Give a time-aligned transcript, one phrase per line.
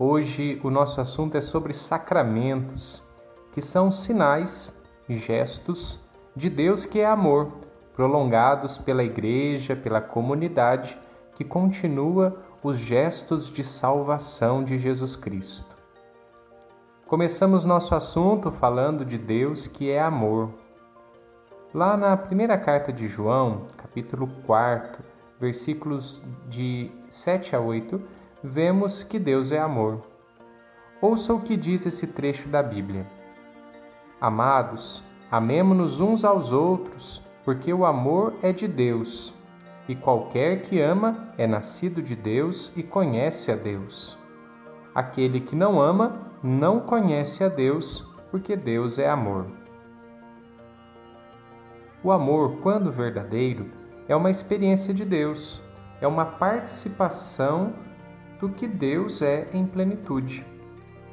[0.00, 3.02] Hoje o nosso assunto é sobre sacramentos,
[3.50, 5.98] que são sinais, gestos
[6.36, 7.50] de Deus que é amor,
[7.94, 10.96] prolongados pela igreja, pela comunidade,
[11.34, 15.74] que continua os gestos de salvação de Jesus Cristo.
[17.04, 20.54] Começamos nosso assunto falando de Deus que é amor.
[21.74, 25.02] Lá na primeira carta de João, capítulo 4,
[25.40, 28.00] versículos de 7 a 8,
[28.42, 30.02] vemos que Deus é amor.
[31.00, 33.06] Ouça o que diz esse trecho da Bíblia.
[34.20, 39.32] Amados, amemo-nos uns aos outros, porque o amor é de Deus,
[39.88, 44.18] e qualquer que ama é nascido de Deus e conhece a Deus.
[44.94, 49.46] Aquele que não ama não conhece a Deus, porque Deus é amor.
[52.02, 53.70] O amor, quando verdadeiro,
[54.08, 55.60] é uma experiência de Deus,
[56.00, 57.72] é uma participação
[58.40, 60.46] do que Deus é em plenitude.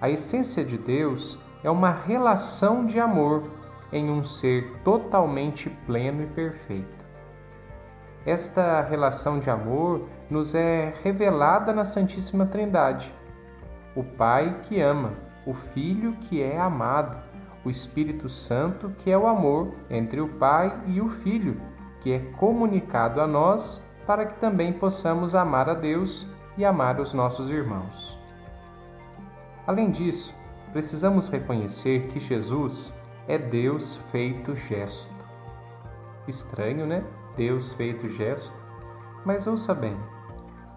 [0.00, 3.50] A essência de Deus é uma relação de amor
[3.92, 7.06] em um ser totalmente pleno e perfeito.
[8.24, 13.14] Esta relação de amor nos é revelada na Santíssima Trindade.
[13.94, 15.12] O Pai que ama,
[15.46, 17.16] o Filho que é amado,
[17.64, 21.60] o Espírito Santo que é o amor entre o Pai e o Filho,
[22.00, 27.12] que é comunicado a nós para que também possamos amar a Deus e amar os
[27.12, 28.18] nossos irmãos.
[29.66, 30.34] Além disso,
[30.72, 32.94] precisamos reconhecer que Jesus
[33.28, 35.14] é Deus feito gesto.
[36.28, 37.04] Estranho, né?
[37.36, 38.64] Deus feito gesto.
[39.24, 39.96] Mas ouça bem: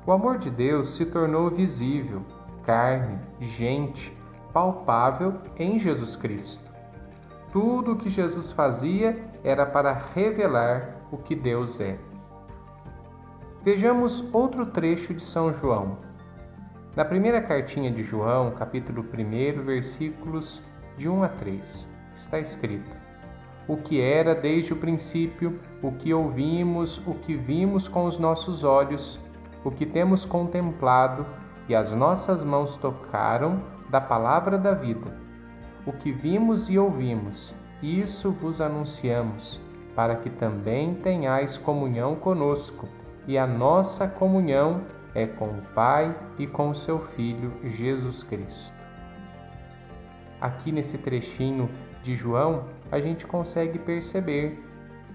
[0.05, 2.23] o amor de Deus se tornou visível,
[2.63, 4.11] carne, gente,
[4.51, 6.67] palpável em Jesus Cristo.
[7.51, 11.97] Tudo o que Jesus fazia era para revelar o que Deus é.
[13.61, 15.97] Vejamos outro trecho de São João.
[16.95, 20.63] Na primeira cartinha de João, capítulo 1, versículos
[20.97, 22.95] de 1 a 3, está escrito:
[23.67, 28.63] O que era desde o princípio, o que ouvimos, o que vimos com os nossos
[28.63, 29.19] olhos,
[29.65, 31.25] o que temos contemplado
[31.67, 35.13] e as nossas mãos tocaram da palavra da vida.
[35.85, 37.53] O que vimos e ouvimos,
[37.83, 39.59] isso vos anunciamos,
[39.93, 42.87] para que também tenhais comunhão conosco
[43.29, 44.81] e a nossa comunhão
[45.13, 48.73] é com o Pai e com o seu Filho Jesus Cristo.
[50.41, 51.69] Aqui nesse trechinho
[52.01, 54.59] de João, a gente consegue perceber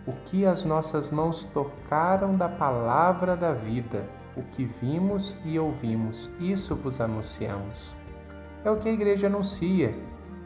[0.06, 6.30] o que as nossas mãos tocaram da palavra da vida, o que vimos e ouvimos,
[6.38, 7.96] isso vos anunciamos.
[8.64, 9.92] É o que a igreja anuncia,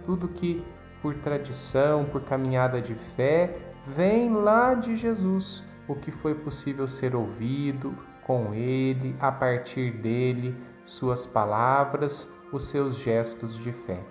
[0.06, 0.64] tudo que
[1.02, 7.16] por tradição, por caminhada de fé, vem lá de Jesus o que foi possível ser
[7.16, 10.54] ouvido com ele, a partir dele,
[10.84, 14.04] suas palavras, os seus gestos de fé.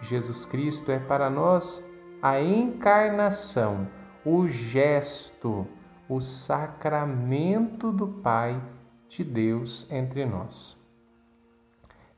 [0.00, 1.84] Jesus Cristo é para nós
[2.22, 3.88] a encarnação,
[4.24, 5.66] o gesto,
[6.08, 8.62] o sacramento do Pai
[9.08, 10.84] de Deus entre nós.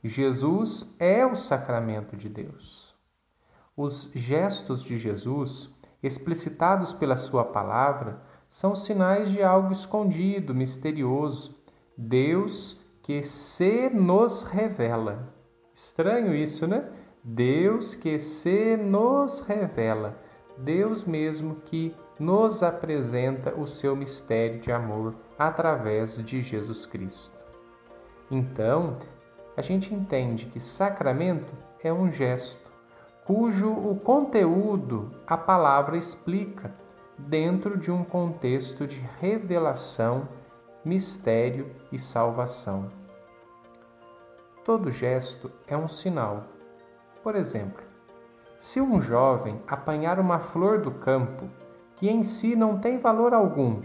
[0.02, 2.94] Jesus é o sacramento de Deus.
[3.76, 11.56] Os gestos de Jesus, explicitados pela Sua palavra, são sinais de algo escondido, misterioso.
[11.96, 15.32] Deus que se nos revela.
[15.74, 16.88] Estranho isso, né?
[17.22, 20.18] Deus que se nos revela.
[20.56, 27.44] Deus mesmo que nos apresenta o seu mistério de amor através de Jesus Cristo.
[28.30, 28.96] Então,
[29.56, 32.68] a gente entende que sacramento é um gesto
[33.28, 36.74] cujo o conteúdo a palavra explica
[37.18, 40.28] dentro de um contexto de revelação,
[40.84, 42.90] mistério e salvação.
[44.64, 46.44] Todo gesto é um sinal.
[47.22, 47.82] Por exemplo,
[48.58, 51.48] se um jovem apanhar uma flor do campo,
[51.96, 53.80] que em si não tem valor algum,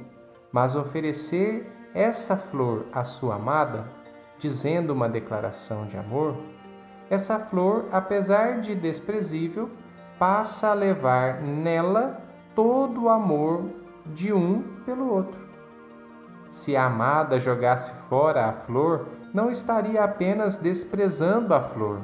[0.52, 3.88] mas oferecer essa flor à sua amada,
[4.38, 6.36] dizendo uma declaração de amor,
[7.10, 9.70] essa flor, apesar de desprezível,
[10.18, 12.23] passa a levar nela
[12.56, 13.70] todo o amor
[14.06, 15.42] de um pelo outro.
[16.50, 22.02] Se a amada jogasse fora a flor, não estaria apenas desprezando a flor,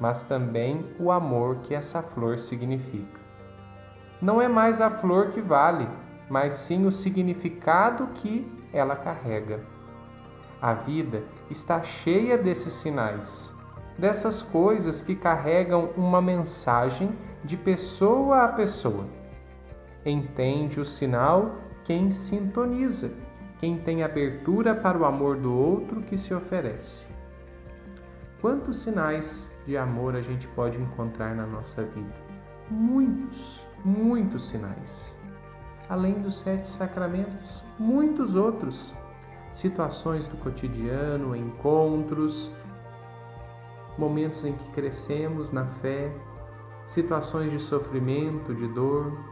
[0.00, 3.20] mas também o amor que essa flor significa.
[4.20, 5.88] Não é mais a flor que vale,
[6.28, 9.60] mas sim o significado que ela carrega.
[10.60, 13.54] A vida está cheia desses sinais,
[13.98, 19.04] dessas coisas que carregam uma mensagem de pessoa a pessoa
[20.04, 23.12] entende o sinal quem sintoniza,
[23.58, 27.08] quem tem abertura para o amor do outro que se oferece.
[28.40, 32.14] quantos sinais de amor a gente pode encontrar na nossa vida?
[32.68, 35.18] Muitos, muitos sinais.
[35.88, 38.94] Além dos sete sacramentos, muitos outros.
[39.50, 42.50] Situações do cotidiano, encontros,
[43.98, 46.10] momentos em que crescemos na fé,
[46.86, 49.31] situações de sofrimento, de dor.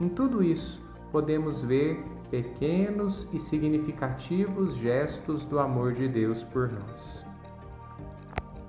[0.00, 0.82] Em tudo isso,
[1.12, 7.26] podemos ver pequenos e significativos gestos do amor de Deus por nós.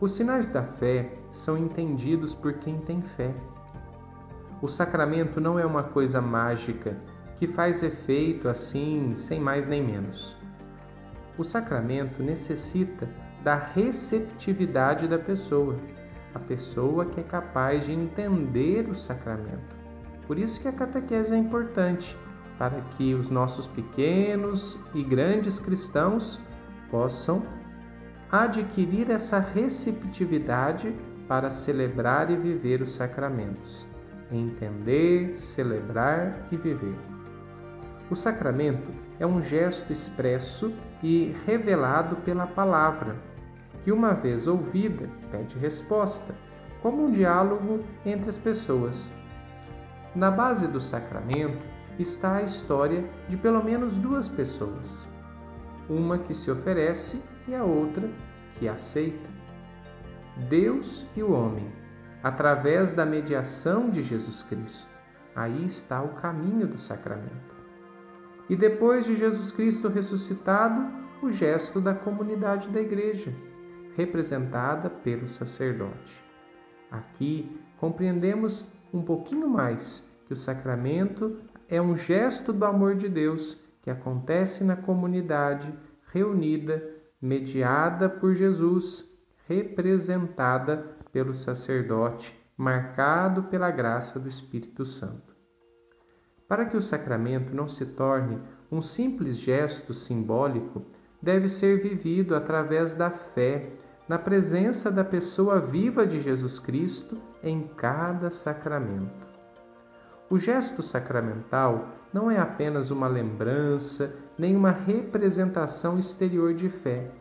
[0.01, 3.33] Os sinais da fé são entendidos por quem tem fé.
[4.61, 6.97] O sacramento não é uma coisa mágica
[7.37, 10.35] que faz efeito assim, sem mais nem menos.
[11.37, 13.07] O sacramento necessita
[13.41, 15.77] da receptividade da pessoa,
[16.33, 19.80] a pessoa que é capaz de entender o sacramento.
[20.31, 22.17] Por isso que a catequese é importante,
[22.57, 26.39] para que os nossos pequenos e grandes cristãos
[26.89, 27.43] possam
[28.31, 30.95] adquirir essa receptividade
[31.27, 33.85] para celebrar e viver os sacramentos.
[34.31, 36.95] Entender, celebrar e viver.
[38.09, 38.89] O sacramento
[39.19, 40.73] é um gesto expresso
[41.03, 43.17] e revelado pela palavra,
[43.83, 46.33] que, uma vez ouvida, pede resposta,
[46.81, 49.13] como um diálogo entre as pessoas.
[50.13, 51.65] Na base do sacramento
[51.97, 55.07] está a história de pelo menos duas pessoas,
[55.89, 58.09] uma que se oferece e a outra
[58.53, 59.29] que aceita.
[60.49, 61.71] Deus e o homem,
[62.21, 64.91] através da mediação de Jesus Cristo.
[65.33, 67.55] Aí está o caminho do sacramento.
[68.49, 70.85] E depois de Jesus Cristo ressuscitado,
[71.21, 73.33] o gesto da comunidade da igreja,
[73.95, 76.21] representada pelo sacerdote.
[76.89, 83.57] Aqui compreendemos um pouquinho mais que o sacramento é um gesto do amor de Deus
[83.81, 85.73] que acontece na comunidade
[86.11, 86.83] reunida,
[87.21, 89.09] mediada por Jesus,
[89.47, 95.35] representada pelo sacerdote, marcado pela graça do Espírito Santo.
[96.47, 98.41] Para que o sacramento não se torne
[98.71, 100.85] um simples gesto simbólico,
[101.21, 103.71] deve ser vivido através da fé,
[104.07, 109.27] na presença da pessoa viva de Jesus Cristo em cada sacramento.
[110.29, 117.11] O gesto sacramental não é apenas uma lembrança nem uma representação exterior de fé.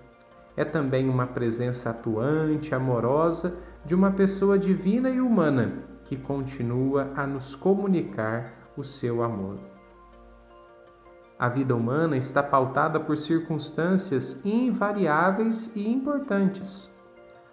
[0.56, 5.72] É também uma presença atuante, amorosa de uma pessoa divina e humana
[6.04, 9.58] que continua a nos comunicar o seu amor.
[11.38, 16.90] A vida humana está pautada por circunstâncias invariáveis e importantes.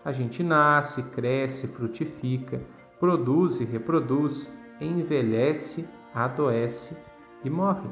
[0.07, 2.62] A gente nasce, cresce, frutifica,
[2.98, 4.50] produz e reproduz,
[4.80, 6.95] envelhece, adoece
[7.44, 7.89] e morre.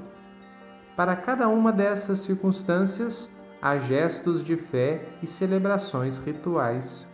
[0.96, 3.30] Para cada uma dessas circunstâncias,
[3.62, 7.06] há gestos de fé e celebrações rituais.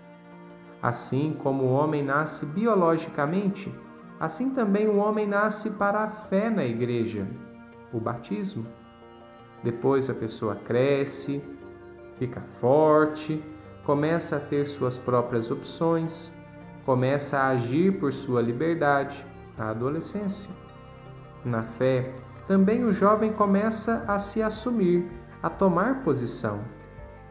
[0.83, 3.73] Assim como o homem nasce biologicamente,
[4.19, 7.25] assim também o homem nasce para a fé na igreja,
[7.91, 8.67] o batismo.
[9.63, 11.43] Depois a pessoa cresce,
[12.17, 13.43] fica forte,
[13.91, 16.31] começa a ter suas próprias opções,
[16.85, 19.25] começa a agir por sua liberdade,
[19.57, 20.49] a adolescência.
[21.43, 22.13] Na fé,
[22.47, 25.11] também o jovem começa a se assumir,
[25.43, 26.61] a tomar posição.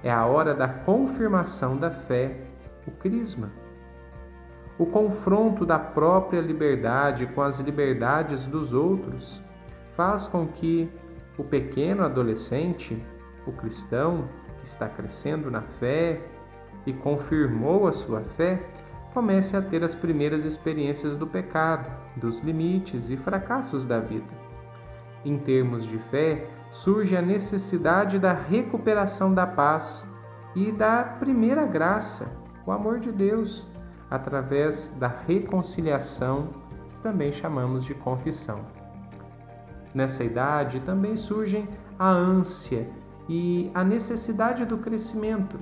[0.05, 2.37] É a hora da confirmação da fé,
[2.87, 3.50] o crisma.
[4.79, 9.43] O confronto da própria liberdade com as liberdades dos outros
[9.97, 10.90] faz com que
[11.38, 12.99] o pequeno adolescente,
[13.47, 16.21] o cristão que está crescendo na fé
[16.87, 18.60] e confirmou a sua fé,
[19.12, 24.32] comece a ter as primeiras experiências do pecado, dos limites e fracassos da vida.
[25.25, 30.06] Em termos de fé, surge a necessidade da recuperação da paz
[30.54, 32.30] e da primeira graça,
[32.66, 33.66] o amor de Deus,
[34.10, 36.49] através da reconciliação,
[36.88, 38.64] que também chamamos de confissão.
[39.94, 41.68] Nessa idade também surgem
[41.99, 42.88] a ânsia
[43.28, 45.58] e a necessidade do crescimento,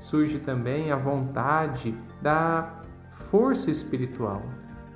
[0.00, 2.82] surge também a vontade da
[3.30, 4.42] força espiritual,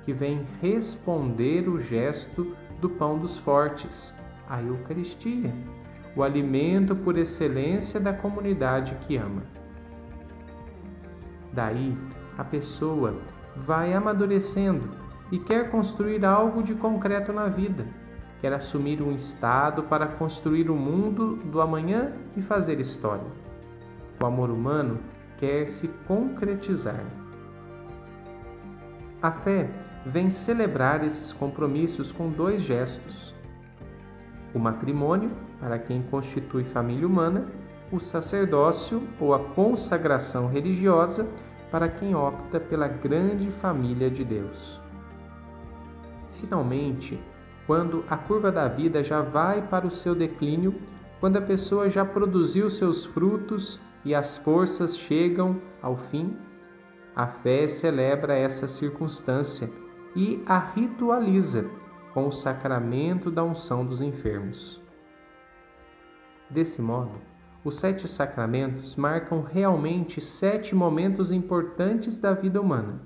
[0.03, 4.15] que vem responder o gesto do pão dos fortes,
[4.49, 5.53] a Eucaristia,
[6.15, 9.43] o alimento por excelência da comunidade que ama.
[11.53, 11.95] Daí,
[12.37, 13.19] a pessoa
[13.55, 14.89] vai amadurecendo
[15.31, 17.85] e quer construir algo de concreto na vida,
[18.39, 23.50] quer assumir um estado para construir o mundo do amanhã e fazer história
[24.21, 24.99] o amor humano
[25.37, 27.03] quer se concretizar.
[29.21, 29.69] A fé
[30.05, 33.35] vem celebrar esses compromissos com dois gestos:
[34.53, 37.45] o matrimônio, para quem constitui família humana,
[37.91, 41.27] o sacerdócio ou a consagração religiosa
[41.69, 44.81] para quem opta pela grande família de Deus.
[46.31, 47.21] Finalmente,
[47.67, 50.73] quando a curva da vida já vai para o seu declínio,
[51.19, 56.35] quando a pessoa já produziu seus frutos e as forças chegam ao fim,
[57.15, 59.69] a fé celebra essa circunstância
[60.15, 61.69] e a ritualiza
[62.13, 64.81] com o sacramento da unção dos enfermos.
[66.49, 67.11] Desse modo,
[67.63, 73.01] os sete sacramentos marcam realmente sete momentos importantes da vida humana.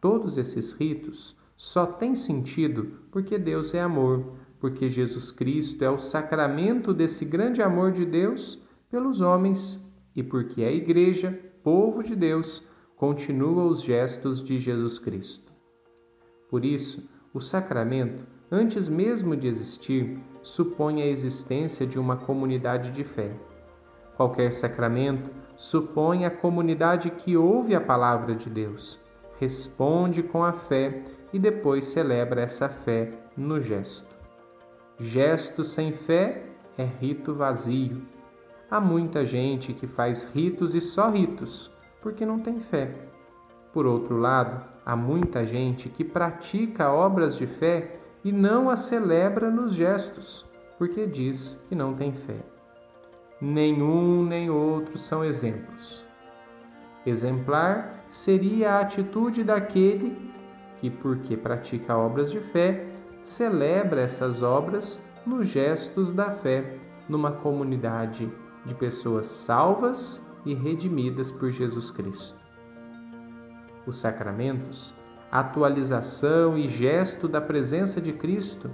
[0.00, 5.98] Todos esses ritos só têm sentido porque Deus é amor, porque Jesus Cristo é o
[5.98, 12.66] sacramento desse grande amor de Deus pelos homens e porque a Igreja, povo de Deus,
[12.96, 15.52] continua os gestos de Jesus Cristo.
[16.50, 23.04] Por isso, o sacramento, antes mesmo de existir, supõe a existência de uma comunidade de
[23.04, 23.32] fé.
[24.16, 28.98] Qualquer sacramento supõe a comunidade que ouve a palavra de Deus,
[29.38, 31.02] responde com a fé
[31.32, 34.14] e depois celebra essa fé no gesto.
[34.98, 36.42] Gesto sem fé
[36.76, 38.02] é rito vazio.
[38.70, 42.94] Há muita gente que faz ritos e só ritos, porque não tem fé.
[43.72, 49.50] Por outro lado, há muita gente que pratica obras de fé e não as celebra
[49.50, 50.48] nos gestos,
[50.78, 52.36] porque diz que não tem fé.
[53.40, 56.06] Nenhum nem outro são exemplos.
[57.04, 60.30] Exemplar seria a atitude daquele
[60.76, 62.86] que, porque pratica obras de fé,
[63.20, 68.30] celebra essas obras nos gestos da fé, numa comunidade
[68.64, 72.38] de pessoas salvas e redimidas por Jesus Cristo.
[73.86, 74.94] Os sacramentos,
[75.30, 78.70] atualização e gesto da presença de Cristo,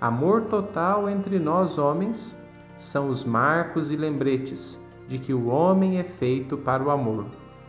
[0.00, 2.40] amor total entre nós homens,
[2.76, 7.26] são os marcos e lembretes de que o homem é feito para o amor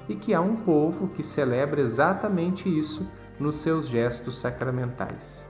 [0.07, 3.07] e que há um povo que celebra exatamente isso
[3.39, 5.47] nos seus gestos sacramentais.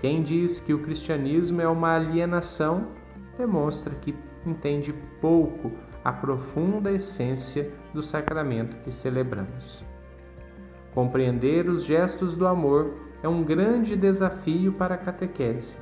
[0.00, 2.88] Quem diz que o cristianismo é uma alienação
[3.36, 4.14] demonstra que
[4.46, 5.72] entende pouco
[6.04, 9.84] a profunda essência do sacramento que celebramos.
[10.94, 15.78] Compreender os gestos do amor é um grande desafio para a catequese,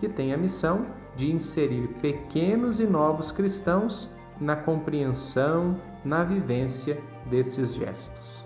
[0.00, 4.10] que tem a missão de inserir pequenos e novos cristãos
[4.40, 8.44] na compreensão, na vivência desses gestos.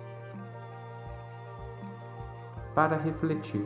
[2.75, 3.65] Para refletir.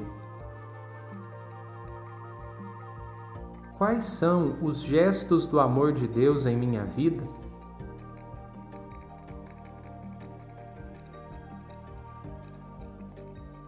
[3.82, 7.24] Quais são os gestos do amor de Deus em minha vida?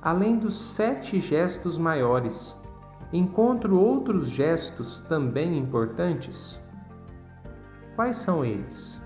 [0.01, 2.57] Além dos sete gestos maiores,
[3.13, 6.65] encontro outros gestos também importantes?
[7.97, 9.03] Quais são eles?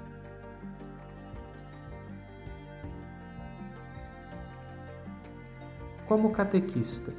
[6.07, 7.15] Como catequista,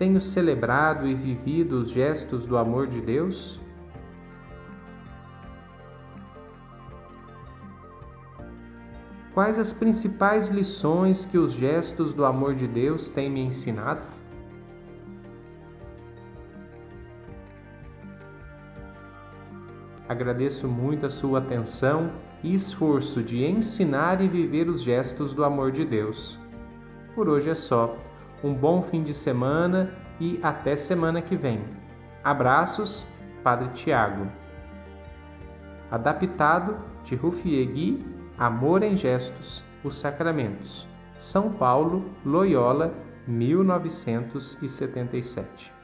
[0.00, 3.60] tenho celebrado e vivido os gestos do amor de Deus?
[9.34, 14.06] Quais as principais lições que os gestos do amor de Deus têm me ensinado?
[20.08, 22.06] Agradeço muito a sua atenção
[22.42, 26.38] e esforço de ensinar e viver os gestos do amor de Deus.
[27.14, 27.98] Por hoje é só
[28.42, 31.62] um bom fim de semana e até semana que vem.
[32.24, 33.06] Abraços,
[33.42, 34.26] Padre Tiago.
[35.90, 38.06] Adaptado de Rufiegui,
[38.38, 40.88] Amor em Gestos, os Sacramentos.
[41.16, 42.94] São Paulo, Loyola,
[43.26, 45.79] 1977.